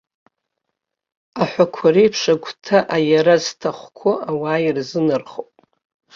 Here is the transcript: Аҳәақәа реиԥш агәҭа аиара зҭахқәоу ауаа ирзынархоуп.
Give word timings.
Аҳәақәа 1.41 1.87
реиԥш 1.93 2.21
агәҭа 2.33 2.79
аиара 2.95 3.35
зҭахқәоу 3.43 4.15
ауаа 4.29 4.59
ирзынархоуп. 4.65 5.51